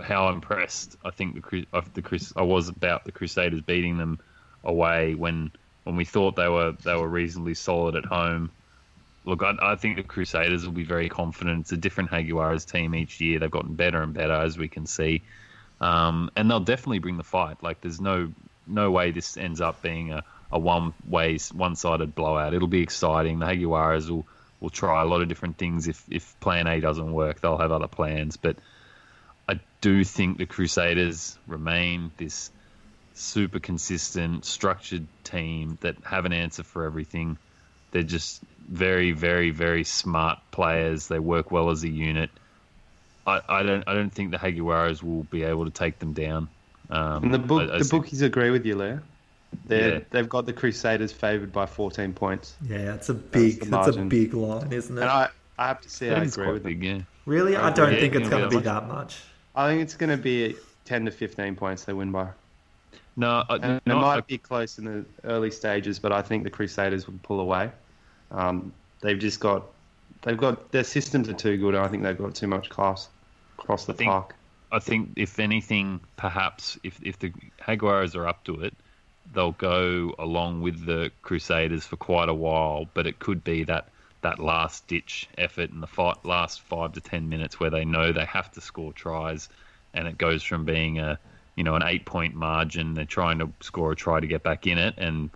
[0.02, 4.18] how impressed I think the the Crus- I was about the Crusaders beating them
[4.62, 5.50] away when
[5.84, 8.50] when we thought they were they were reasonably solid at home.
[9.24, 11.60] Look, I, I think the Crusaders will be very confident.
[11.60, 13.38] It's a different Jaguares team each year.
[13.38, 15.22] They've gotten better and better as we can see,
[15.80, 17.62] um, and they'll definitely bring the fight.
[17.62, 18.32] Like there's no
[18.66, 22.54] no way this ends up being a, a one way one sided blowout.
[22.54, 23.38] It'll be exciting.
[23.38, 24.26] The Jaguares will
[24.60, 25.88] will try a lot of different things.
[25.88, 28.36] If if Plan A doesn't work, they'll have other plans.
[28.36, 28.56] But
[29.84, 32.50] do think the Crusaders remain this
[33.12, 37.36] super consistent, structured team that have an answer for everything.
[37.90, 41.08] They're just very, very, very smart players.
[41.08, 42.30] They work well as a unit.
[43.26, 46.48] I, I don't I don't think the Jaguares will be able to take them down.
[46.88, 49.00] Um, And the book, I- I the see- bookies agree with you, Leo.
[49.66, 50.00] They're, Yeah.
[50.10, 52.56] They've got the Crusaders favoured by 14 points.
[52.66, 55.02] Yeah, it's a big, the it's a big line, isn't it?
[55.02, 56.72] And I, I have to say, I That is agree quite with them.
[56.72, 57.00] big, yeah.
[57.26, 58.00] really, I I don't agree.
[58.00, 58.64] think it's going to yeah, be much.
[58.64, 59.22] that much.
[59.54, 62.28] I think it's going to be 10 to 15 points they win by.
[63.16, 66.22] No, I, And no, it I- might be close in the early stages, but I
[66.22, 67.70] think the Crusaders will pull away.
[68.30, 69.64] Um, they've just got,
[70.22, 71.74] they've got their systems are too good.
[71.74, 73.08] and I think they've got too much class
[73.58, 74.34] across the I think- park.
[74.72, 78.74] I think if anything, perhaps if if the Jaguares are up to it,
[79.32, 82.88] they'll go along with the Crusaders for quite a while.
[82.92, 83.86] But it could be that
[84.24, 88.12] that last ditch effort in the fight, last five to ten minutes where they know
[88.12, 89.48] they have to score tries,
[89.92, 91.18] and it goes from being a
[91.54, 92.94] you know an eight point margin.
[92.94, 95.30] They're trying to score a try to get back in it, and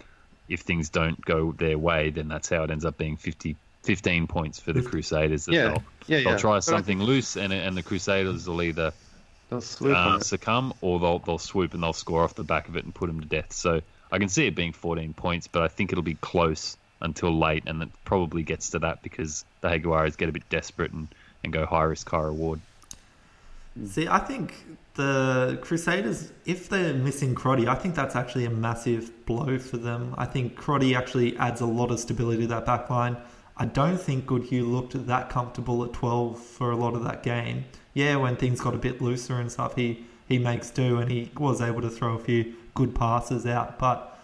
[0.48, 4.27] if things don't go their way, then that's how it ends up being 50, 15
[4.27, 5.44] points for the Crusaders.
[5.44, 8.92] That Yeah, they'll, yeah, they'll try something loose, and and the Crusaders will either
[9.51, 12.94] uh, succumb, or they'll they'll swoop and they'll score off the back of it and
[12.94, 13.53] put them to death.
[13.53, 17.38] So I can see it being 14 points, but I think it'll be close until
[17.38, 21.08] late, and it probably gets to that because the Jaguares get a bit desperate and,
[21.44, 22.61] and go high risk, high reward.
[23.87, 24.54] See, I think
[24.94, 30.14] the Crusaders, if they're missing Crotty, I think that's actually a massive blow for them.
[30.18, 33.16] I think Crotty actually adds a lot of stability to that back line.
[33.56, 37.64] I don't think Goodhue looked that comfortable at 12 for a lot of that game.
[37.94, 41.30] Yeah, when things got a bit looser and stuff, he, he makes do and he
[41.37, 43.78] was able to throw a few good passes out.
[43.78, 44.17] But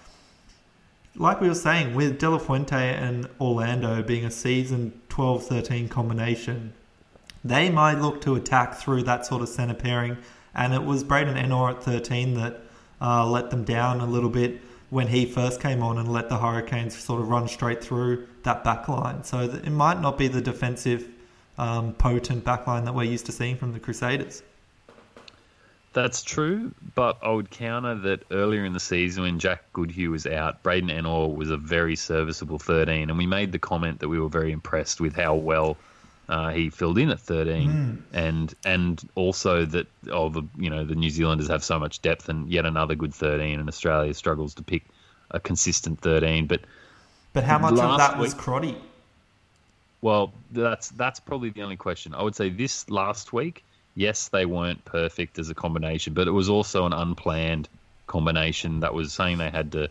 [1.16, 5.88] like we were saying, with De La Fuente and Orlando being a season 12 13
[5.88, 6.72] combination,
[7.44, 10.16] they might look to attack through that sort of centre pairing.
[10.54, 12.60] And it was Braydon Ennor at 13 that
[13.00, 16.38] uh, let them down a little bit when he first came on and let the
[16.38, 19.24] Hurricanes sort of run straight through that back line.
[19.24, 21.08] So it might not be the defensive,
[21.58, 24.42] um, potent back line that we're used to seeing from the Crusaders.
[25.94, 30.26] That's true, but I would counter that earlier in the season when Jack Goodhue was
[30.26, 34.18] out, Braydon Ennor was a very serviceable 13, and we made the comment that we
[34.18, 35.76] were very impressed with how well
[36.28, 40.96] uh, he filled in at 13, and and also that oh the you know the
[40.96, 44.64] New Zealanders have so much depth and yet another good 13, and Australia struggles to
[44.64, 44.82] pick
[45.30, 46.48] a consistent 13.
[46.48, 46.62] But
[47.34, 48.76] But how much of that was Crotty?
[50.02, 52.16] Well, that's that's probably the only question.
[52.16, 56.32] I would say this last week, yes, they weren't perfect as a combination, but it
[56.32, 57.68] was also an unplanned
[58.06, 59.88] combination that was saying they had to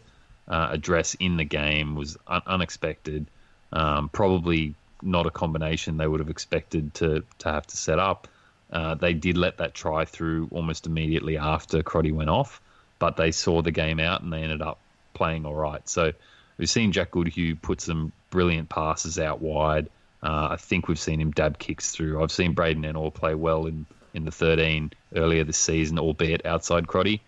[0.47, 3.25] uh, address in the game was un- unexpected.
[3.71, 8.27] Um, probably not a combination they would have expected to to have to set up.
[8.71, 12.61] Uh, they did let that try through almost immediately after Crotty went off,
[12.99, 14.79] but they saw the game out and they ended up
[15.13, 15.87] playing all right.
[15.87, 16.13] So
[16.57, 19.89] we've seen Jack Goodhue put some brilliant passes out wide.
[20.23, 22.23] Uh, I think we've seen him dab kicks through.
[22.23, 26.87] I've seen Braydon Ennor play well in, in the 13 earlier this season, albeit outside
[26.87, 27.21] Crotty.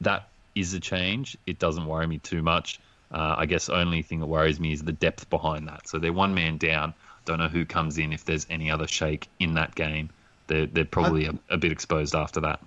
[0.00, 1.36] That is a change.
[1.46, 2.80] It doesn't worry me too much.
[3.12, 5.86] Uh, I guess only thing that worries me is the depth behind that.
[5.86, 6.94] So they're one man down.
[7.26, 10.08] Don't know who comes in if there's any other shake in that game.
[10.46, 12.60] They're, they're probably a, a bit exposed after that.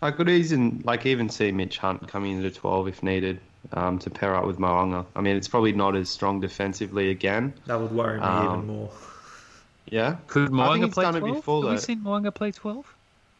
[0.00, 3.40] I could even like even see Mitch Hunt coming into 12 if needed
[3.72, 5.06] um, to pair up with Mo'unga.
[5.16, 7.54] I mean, it's probably not as strong defensively again.
[7.66, 8.90] That would worry me Um, even more.
[9.86, 10.16] Yeah.
[10.26, 11.28] Could I think Mo'unga he's play done 12?
[11.28, 12.94] it before, Have we seen Mo'unga play 12?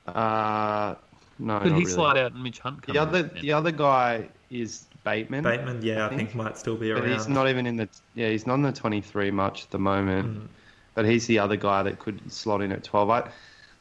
[0.06, 0.94] Uh,
[1.38, 1.84] no, Could not he really.
[1.86, 3.40] slide out and Mitch Hunt come The other in?
[3.40, 5.42] the other guy is Bateman.
[5.44, 6.20] Bateman, yeah, I think.
[6.20, 7.02] think, might still be around.
[7.02, 9.78] But he's not even in the yeah he's not in the 23 much at the
[9.78, 10.48] moment.
[10.94, 13.08] But he's the other guy that could slot in at 12.
[13.10, 13.18] I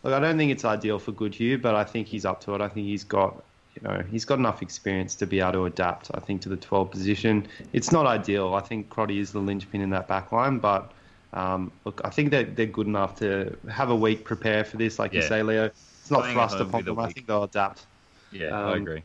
[0.04, 2.62] look, I don't think it's ideal for Goodhue, but I think he's up to it.
[2.62, 3.44] I think he's got
[3.76, 6.12] you know he's got enough experience to be able to adapt.
[6.14, 7.48] I think to the 12 position.
[7.74, 8.54] It's not ideal.
[8.54, 10.92] I think Crotty is the linchpin in that back line, but.
[11.34, 15.00] Um, look, I think that they're good enough to have a week prepare for this,
[15.00, 15.68] like you say, Leo.
[15.68, 17.00] It's not Playing thrust upon them.
[17.00, 17.86] I think they'll adapt
[18.34, 19.04] Yeah, I Um, agree.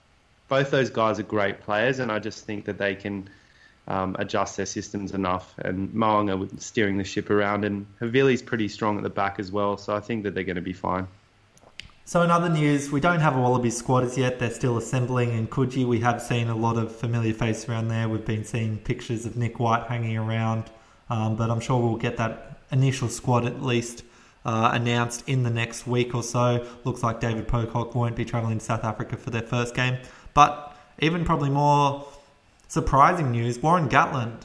[0.48, 3.28] both those guys are great players, and I just think that they can
[3.86, 5.54] um, adjust their systems enough.
[5.58, 9.76] And Mo'unga steering the ship around, and Havili's pretty strong at the back as well,
[9.76, 11.06] so I think that they're going to be fine.
[12.08, 14.38] So in other news, we don't have a Wallaby squad as yet.
[14.38, 15.84] They're still assembling in Coogee.
[15.84, 18.08] We have seen a lot of familiar faces around there.
[18.08, 20.70] We've been seeing pictures of Nick White hanging around,
[21.10, 24.04] um, but I'm sure we'll get that initial squad at least
[24.44, 26.64] uh, announced in the next week or so.
[26.84, 29.98] Looks like David Pocock won't be travelling to South Africa for their first game.
[30.32, 32.06] But even probably more
[32.68, 34.42] surprising news, Warren Gatland,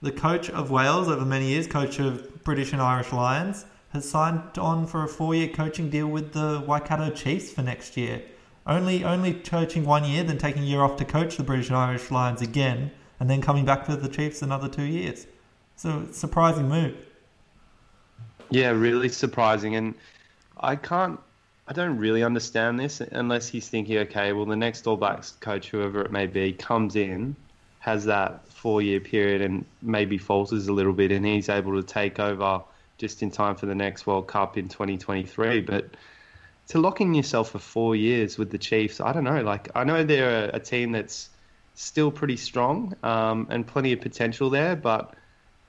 [0.00, 4.58] the coach of Wales over many years, coach of British and Irish Lions, has signed
[4.58, 8.22] on for a four-year coaching deal with the Waikato Chiefs for next year.
[8.66, 11.76] Only only coaching one year, then taking a year off to coach the British and
[11.76, 15.26] Irish Lions again, and then coming back for the Chiefs another two years.
[15.76, 16.94] So surprising move.
[18.50, 19.94] Yeah, really surprising, and
[20.58, 21.18] I can't.
[21.66, 25.70] I don't really understand this unless he's thinking, okay, well, the next All Blacks coach,
[25.70, 27.36] whoever it may be, comes in,
[27.78, 32.20] has that four-year period, and maybe falters a little bit, and he's able to take
[32.20, 32.62] over
[33.02, 35.60] just in time for the next World Cup in 2023.
[35.62, 35.90] But
[36.68, 39.42] to lock in yourself for four years with the Chiefs, I don't know.
[39.42, 41.28] Like, I know they're a, a team that's
[41.74, 45.14] still pretty strong um, and plenty of potential there, but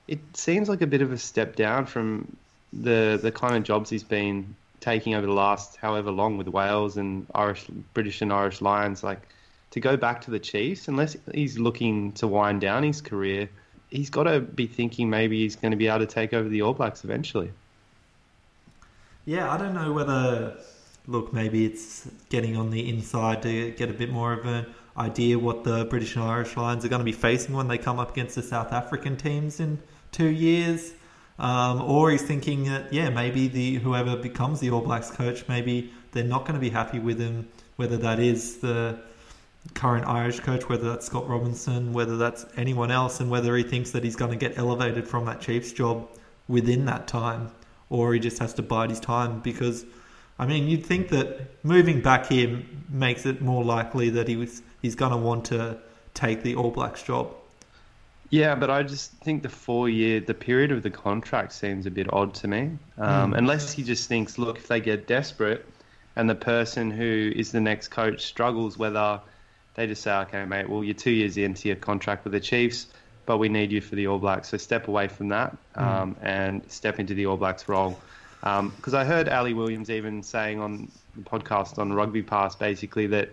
[0.08, 2.38] it seems like a bit of a step down from
[2.72, 6.98] the the kind of jobs he's been taking over the last however long with Wales
[6.98, 7.66] and Irish,
[7.96, 9.04] British and Irish Lions.
[9.04, 9.22] Like
[9.72, 13.50] to go back to the Chiefs, unless he's looking to wind down his career,
[13.94, 16.62] he's got to be thinking maybe he's going to be able to take over the
[16.62, 17.52] All Blacks eventually.
[19.26, 20.58] Yeah, I don't know whether.
[21.06, 24.66] Look, maybe it's getting on the inside to get a bit more of an
[24.98, 28.00] idea what the British and Irish Lions are going to be facing when they come
[28.00, 29.80] up against the South African teams in
[30.14, 30.94] two years.
[31.40, 35.92] Um, or he's thinking that yeah, maybe the whoever becomes the All Blacks coach, maybe
[36.12, 37.50] they're not going to be happy with him.
[37.76, 39.00] Whether that is the
[39.74, 43.92] current Irish coach, whether that's Scott Robertson, whether that's anyone else, and whether he thinks
[43.92, 46.08] that he's going to get elevated from that Chiefs job
[46.48, 47.52] within that time,
[47.90, 49.40] or he just has to bide his time.
[49.40, 49.86] Because,
[50.38, 54.62] I mean, you'd think that moving back here makes it more likely that he was
[54.82, 55.78] he's going to want to
[56.14, 57.34] take the All Blacks job.
[58.30, 61.92] Yeah, but I just think the four year, the period of the contract seems a
[61.92, 62.72] bit odd to me.
[62.98, 65.68] Um, Unless he just thinks, look, if they get desperate
[66.16, 69.22] and the person who is the next coach struggles, whether
[69.76, 72.88] they just say, okay, mate, well, you're two years into your contract with the Chiefs,
[73.26, 74.50] but we need you for the All Blacks.
[74.50, 78.00] So step away from that um, and step into the All Blacks role.
[78.42, 83.30] Because I heard Ali Williams even saying on the podcast on Rugby Pass basically that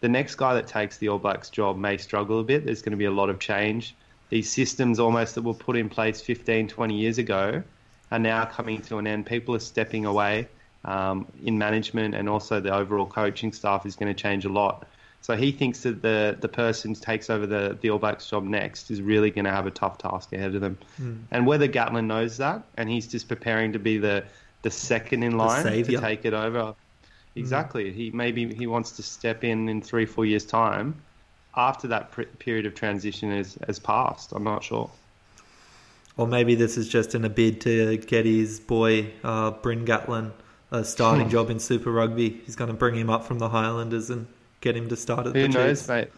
[0.00, 2.64] the next guy that takes the All Blacks job may struggle a bit.
[2.64, 3.94] There's going to be a lot of change.
[4.28, 7.62] These systems almost that were put in place 15, 20 years ago
[8.12, 9.26] are now coming to an end.
[9.26, 10.46] People are stepping away
[10.84, 14.86] um, in management and also the overall coaching staff is going to change a lot.
[15.22, 18.44] So he thinks that the, the person who takes over the, the All Blacks job
[18.44, 20.78] next is really going to have a tough task ahead of them.
[21.30, 24.24] And whether Gatland knows that and he's just preparing to be the,
[24.62, 26.74] the second in line to take it over.
[27.36, 27.92] Exactly.
[27.92, 31.00] He maybe he wants to step in in three, four years' time
[31.56, 34.32] after that pr- period of transition has, has passed.
[34.32, 34.90] I'm not sure.
[36.16, 40.32] Or maybe this is just in a bid to get his boy uh, Bryn Gatland
[40.72, 41.30] a starting Hmm.
[41.30, 42.40] job in Super Rugby.
[42.46, 44.26] He's going to bring him up from the Highlanders and
[44.60, 45.56] get him to start at Who the Chiefs.
[45.56, 46.08] Who knows, mate?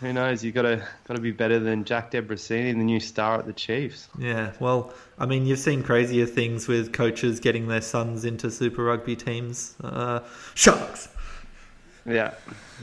[0.00, 0.42] Who knows?
[0.42, 4.08] You gotta gotta be better than Jack Debreczeni, the new star at the Chiefs.
[4.18, 8.82] Yeah, well, I mean, you've seen crazier things with coaches getting their sons into Super
[8.82, 9.76] Rugby teams.
[9.82, 10.20] Uh,
[10.54, 11.08] Sharks.
[12.04, 12.34] Yeah,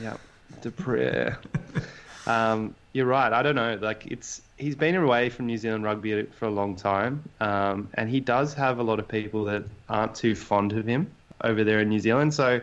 [0.01, 0.15] yeah.
[0.61, 1.35] du Preez.
[2.25, 3.33] um, you're right.
[3.33, 3.77] I don't know.
[3.81, 8.09] Like it's he's been away from New Zealand rugby for a long time, um, and
[8.09, 11.11] he does have a lot of people that aren't too fond of him
[11.43, 12.33] over there in New Zealand.
[12.33, 12.61] So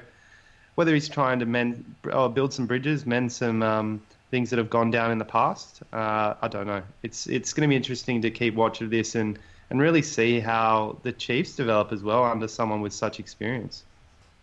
[0.77, 4.01] whether he's trying to mend or build some bridges, mend some um,
[4.31, 6.83] things that have gone down in the past, uh, I don't know.
[7.03, 9.39] It's it's going to be interesting to keep watch of this and
[9.70, 13.85] and really see how the Chiefs develop as well under someone with such experience.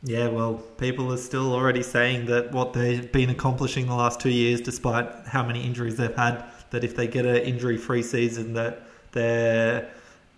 [0.06, 4.32] Yeah, well, people are still already saying that what they've been accomplishing the last two
[4.32, 8.82] years, despite how many injuries they've had, that if they get an injury-free season, that
[9.14, 9.90] they're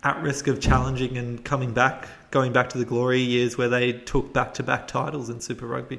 [0.04, 3.94] at risk of challenging and coming back, going back to the glory years where they
[3.94, 5.98] took back-to-back titles in Super Rugby.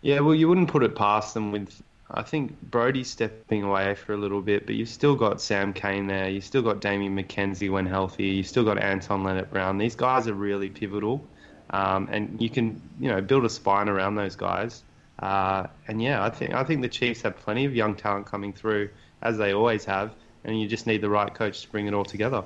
[0.00, 1.82] Yeah, well, you wouldn't put it past them with.
[2.10, 6.06] I think Brodie's stepping away for a little bit, but you've still got Sam Cane
[6.06, 6.30] there.
[6.30, 8.28] You've still got Damian McKenzie when healthy.
[8.28, 9.76] You've still got Anton Lienert-Brown.
[9.76, 11.22] These guys are really pivotal,
[11.68, 14.82] um, and you can you know build a spine around those guys.
[15.18, 18.54] Uh, and yeah, I think I think the Chiefs have plenty of young talent coming
[18.54, 18.88] through
[19.20, 22.06] as they always have, and you just need the right coach to bring it all
[22.06, 22.42] together.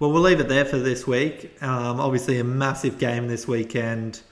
[0.00, 1.62] Well, we'll leave it there for this week.
[1.62, 4.22] Um, obviously, a massive game this weekend.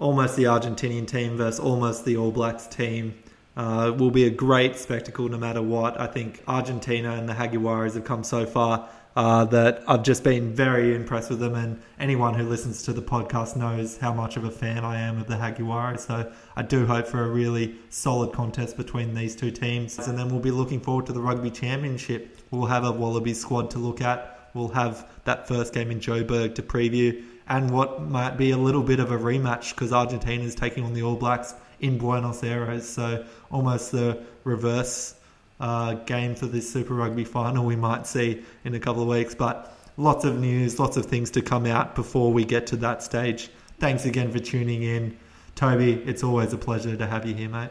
[0.00, 3.14] Almost the Argentinian team versus almost the All Blacks team.
[3.56, 6.00] Uh, will be a great spectacle no matter what.
[6.00, 10.52] I think Argentina and the Jaguares have come so far uh, that I've just been
[10.52, 11.54] very impressed with them.
[11.54, 15.20] And anyone who listens to the podcast knows how much of a fan I am
[15.20, 16.00] of the Jaguares.
[16.00, 19.96] So I do hope for a really solid contest between these two teams.
[20.00, 22.36] And then we'll be looking forward to the Rugby Championship.
[22.50, 24.33] We'll have a Wallaby squad to look at.
[24.54, 27.22] We'll have that first game in Joburg to preview.
[27.46, 30.94] And what might be a little bit of a rematch because Argentina is taking on
[30.94, 32.88] the All Blacks in Buenos Aires.
[32.88, 35.14] So almost the reverse
[35.60, 39.34] uh, game for this Super Rugby final we might see in a couple of weeks.
[39.34, 43.02] But lots of news, lots of things to come out before we get to that
[43.02, 43.50] stage.
[43.78, 45.16] Thanks again for tuning in.
[45.54, 47.70] Toby, it's always a pleasure to have you here, mate.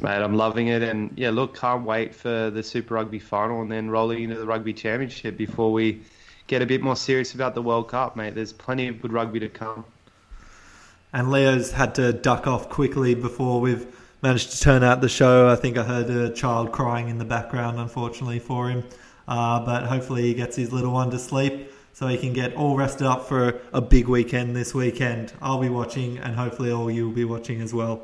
[0.00, 3.70] Mate, I'm loving it, and yeah, look, can't wait for the Super Rugby final and
[3.70, 6.02] then rolling into the Rugby Championship before we
[6.46, 8.34] get a bit more serious about the World Cup, mate.
[8.34, 9.84] There's plenty of good rugby to come.
[11.12, 13.86] And Leo's had to duck off quickly before we've
[14.20, 15.48] managed to turn out the show.
[15.48, 18.84] I think I heard a child crying in the background, unfortunately for him.
[19.28, 22.76] Uh, but hopefully he gets his little one to sleep so he can get all
[22.76, 25.32] rested up for a big weekend this weekend.
[25.40, 28.02] I'll be watching, and hopefully all you will be watching as well.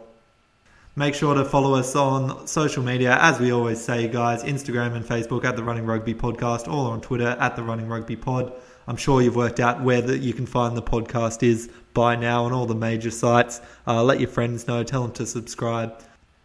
[1.00, 5.02] Make sure to follow us on social media, as we always say, guys Instagram and
[5.02, 8.52] Facebook at the Running Rugby Podcast, or on Twitter at the Running Rugby Pod.
[8.86, 12.44] I'm sure you've worked out where that you can find the podcast is by now
[12.44, 13.62] on all the major sites.
[13.86, 16.02] Uh, let your friends know, tell them to subscribe.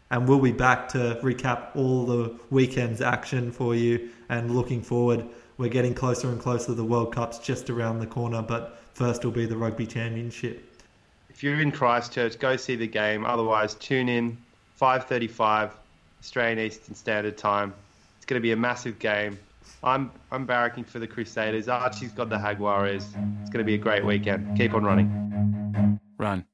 [0.09, 5.25] And we'll be back to recap all the weekend's action for you and looking forward.
[5.57, 6.67] We're getting closer and closer.
[6.67, 10.63] To the World Cup's just around the corner, but first will be the Rugby Championship.
[11.29, 13.25] If you're in Christchurch, go see the game.
[13.25, 14.37] Otherwise, tune in
[14.79, 15.71] 5:35
[16.21, 17.73] Australian Eastern Standard Time.
[18.17, 19.37] It's going to be a massive game.
[19.83, 21.67] I'm I'm barracking for the Crusaders.
[21.67, 23.05] Archie's got the Jaguares.
[23.41, 24.57] It's going to be a great weekend.
[24.57, 25.99] Keep on running.
[26.17, 26.45] Run.